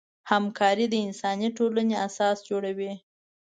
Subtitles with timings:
[0.31, 2.93] همکاري د انساني ټولنې اساس جوړوي.